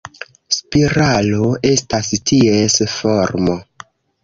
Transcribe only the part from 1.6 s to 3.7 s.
estas ties formo.